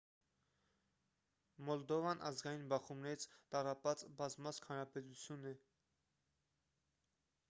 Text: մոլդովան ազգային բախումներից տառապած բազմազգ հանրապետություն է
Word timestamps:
մոլդովան 1.65 2.23
ազգային 2.29 2.63
բախումներից 2.73 3.25
տառապած 3.55 4.05
բազմազգ 4.21 4.65
հանրապետություն 4.71 5.47
է 5.53 5.55